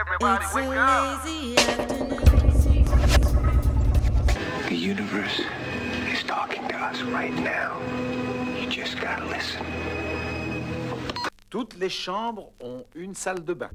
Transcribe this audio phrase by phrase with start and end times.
[0.00, 1.24] Everybody It's a wake up.
[1.24, 2.08] lazy afternoon.
[4.68, 5.40] The universe
[6.10, 7.78] is talking to us right now.
[8.58, 9.60] You just gotta listen.
[11.50, 13.70] Toutes les chambres ont une salle de bain.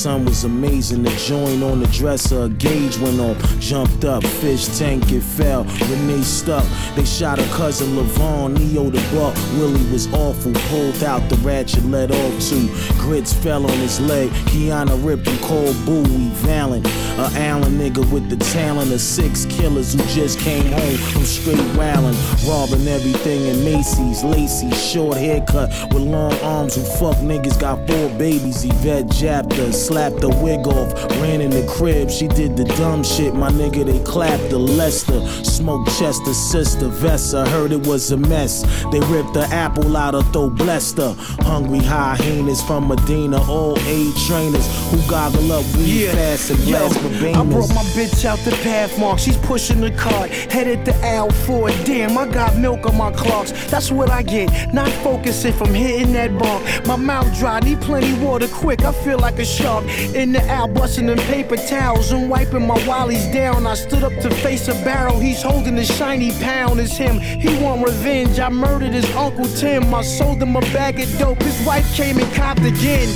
[0.00, 1.02] Sun was amazing.
[1.02, 3.36] The joint on the dresser, a gauge went on.
[3.60, 5.64] Jumped up, fish tank, it fell.
[5.90, 6.64] Renee stuck.
[6.96, 9.36] They shot her cousin Levon, Neo the buck.
[9.58, 10.52] Willie was awful.
[10.70, 12.68] Pulled out the ratchet, let off two.
[12.96, 14.30] Grits fell on his leg.
[14.50, 16.30] Kiana ripped him cold buoy.
[16.40, 16.82] Valen,
[17.18, 21.58] a Allen nigga with the talent of six killers who just came home from straight
[21.76, 22.16] wildin'.
[22.48, 24.24] Robbing everything in Macy's.
[24.24, 27.60] Lacy, short haircut with long arms who fuck niggas.
[27.60, 28.64] Got four babies.
[28.64, 30.92] Yvette her, slapped the wig off.
[31.20, 32.10] Ran in the crib.
[32.10, 33.34] She did the dumb shit.
[33.34, 35.20] My nigga, they clapped the Lester.
[35.42, 37.44] Smoke Chester, sister Vessa.
[37.48, 38.62] Heard it was a mess.
[38.92, 41.16] They ripped the apple out of throw blessed her.
[41.40, 43.42] Hungry hyenas from Medina.
[43.50, 46.12] All age trainers who goggle up weed Yeah.
[46.12, 47.54] fast and blast I Bahamas.
[47.54, 49.18] brought my bitch out the Pathmark.
[49.18, 51.74] She's pushing the cart, headed to Al for it.
[51.84, 53.50] Damn, I got milk on my Clarks.
[53.72, 54.72] That's what I get.
[54.72, 56.60] Not focusing from hitting that bar.
[56.86, 58.84] My mouth dry, need plenty water quick.
[58.84, 59.79] I feel like a shark
[60.14, 63.66] in the Al, busting them paper towels and wiping my wallies down.
[63.66, 65.18] I stood up to face a barrel.
[65.18, 66.80] He's holding a shiny pound.
[66.80, 67.18] It's him.
[67.18, 68.38] He want revenge.
[68.38, 69.94] I murdered his uncle Tim.
[69.94, 71.42] I sold him a bag of dope.
[71.42, 73.08] His wife came and copped again.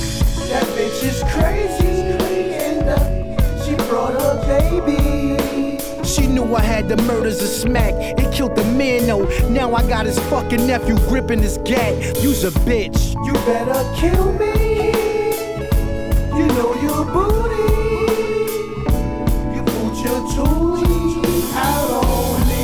[0.49, 2.13] That bitch is crazy.
[2.87, 5.79] Uh, she brought her baby.
[6.03, 7.93] She knew I had the murders of smack.
[7.95, 9.25] It killed the man, though.
[9.49, 12.21] Now I got his fucking nephew gripping his gat.
[12.21, 13.15] You's a bitch.
[13.25, 15.04] You better kill me.
[16.37, 17.63] You know your booty.
[19.55, 22.63] You put your tootie out on me.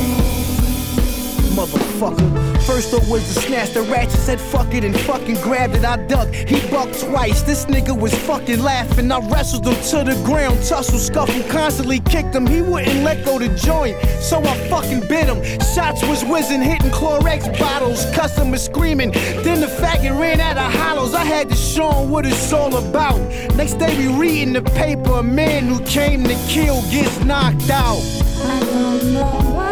[1.56, 2.51] Motherfucker.
[2.66, 5.84] First up was to snatch the ratchet, said fuck it and fucking grabbed it.
[5.84, 7.42] I ducked, he bucked twice.
[7.42, 9.10] This nigga was fucking laughing.
[9.10, 12.46] I wrestled him to the ground, tussle, scuffle, constantly kicked him.
[12.46, 15.42] He wouldn't let go the joint, so I fucking bit him.
[15.74, 19.10] Shots was whizzing, hitting Clorox bottles, customers screaming.
[19.42, 21.14] Then the faggot ran out of hollows.
[21.14, 23.18] I had to show him what it's all about.
[23.56, 28.02] Next day we reading the paper, a man who came to kill gets knocked out.
[28.44, 29.71] I don't know why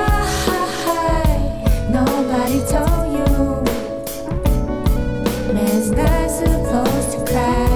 [2.51, 3.63] nobody told you.
[5.55, 7.70] Man's not supposed to cry.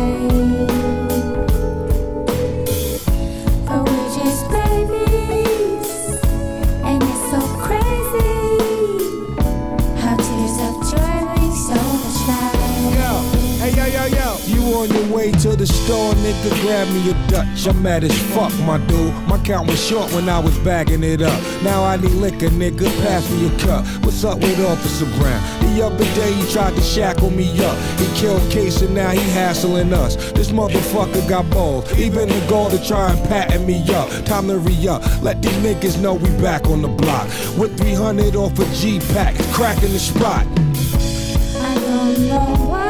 [15.25, 16.61] To the store, nigga?
[16.61, 17.67] Grab me a Dutch.
[17.67, 19.15] I'm mad as fuck, my dude.
[19.27, 21.41] My count was short when I was bagging it up.
[21.63, 22.85] Now I need liquor, nigga.
[23.03, 23.87] Pass me a cup.
[24.05, 25.43] What's up with Officer Brown?
[25.75, 27.77] The other day he tried to shackle me up.
[27.99, 30.17] He killed Case and now he hassling us.
[30.33, 31.91] This motherfucker got balls.
[31.99, 34.11] Even the goal to try and patent me up.
[34.27, 35.03] Time to re up.
[35.23, 37.27] Let these niggas know we back on the block.
[37.57, 40.47] With 300 off a G pack, cracking the spot.
[40.47, 42.84] I don't know why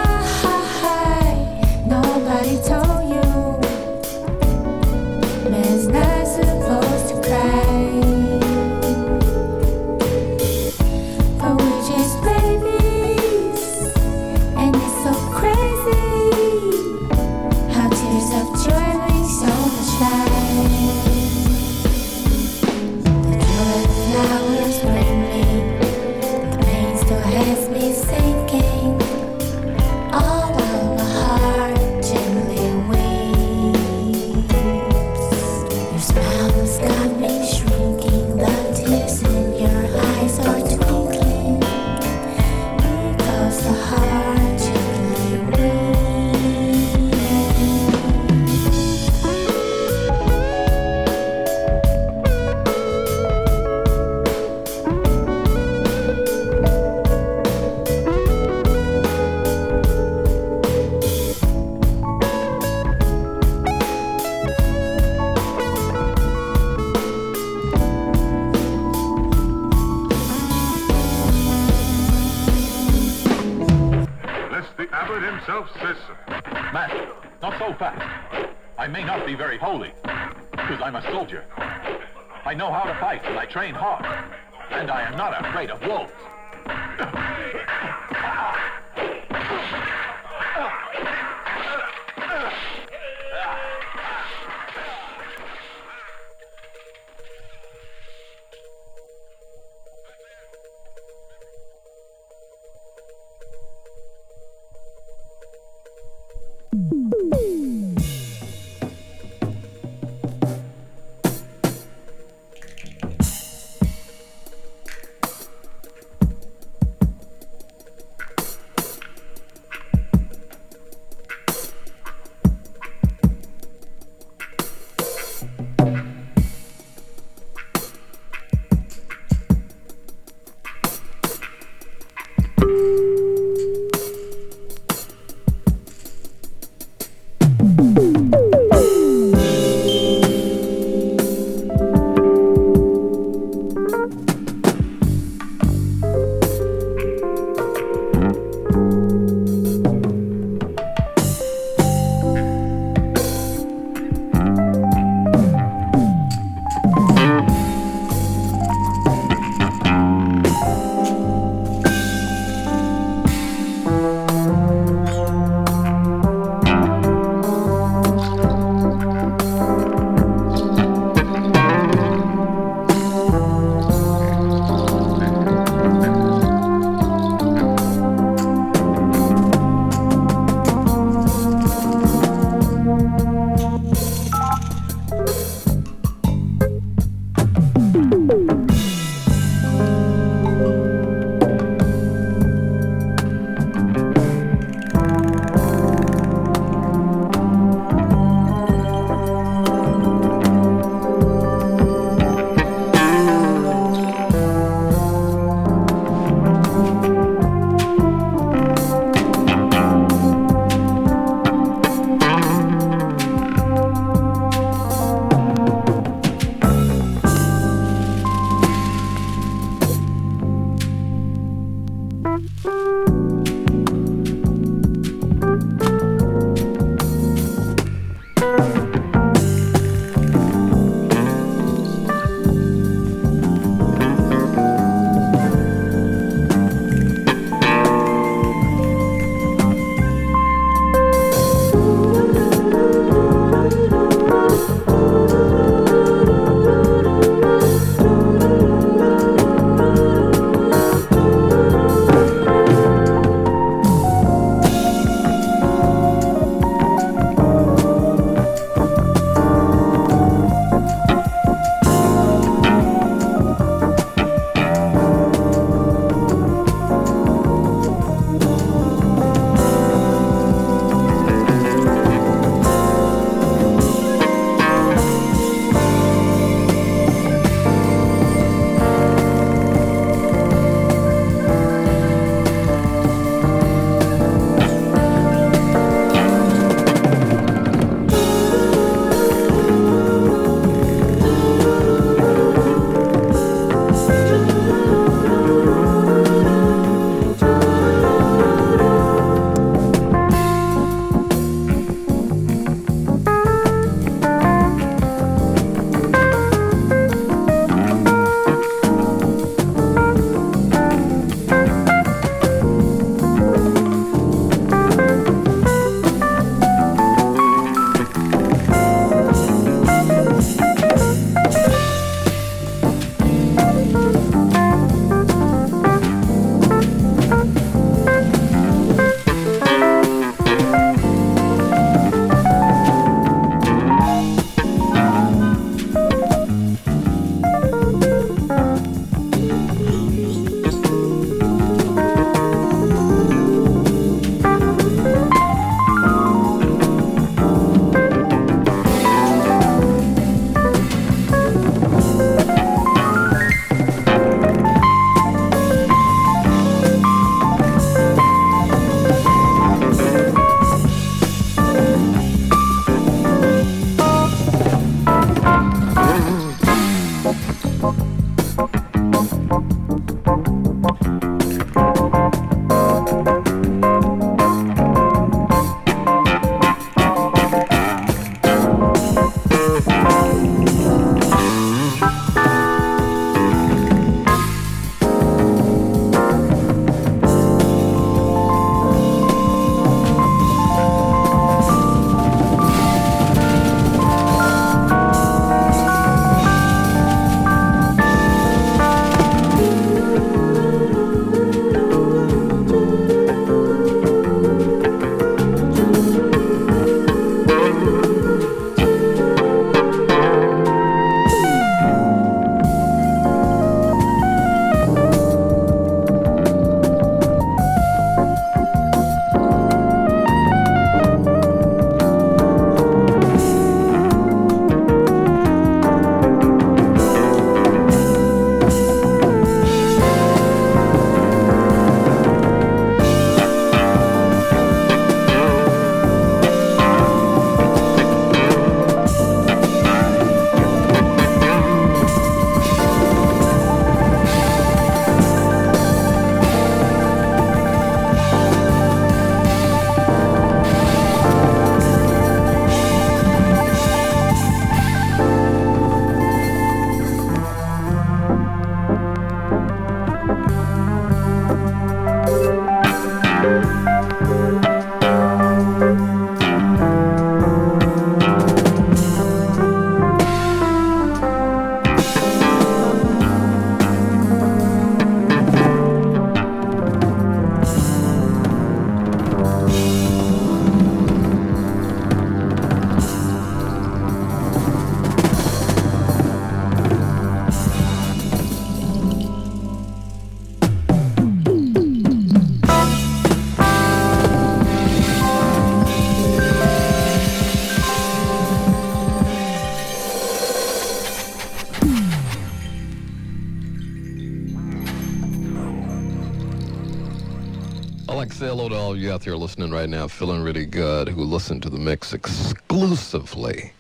[508.95, 512.13] all you out there listening right now, feeling really good, who listen to the mix
[512.13, 513.73] exclusively.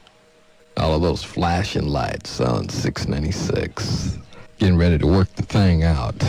[0.77, 4.19] All of those flashing lights on 696.
[4.59, 6.21] Getting ready to work the thing out.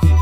[0.00, 0.21] Thank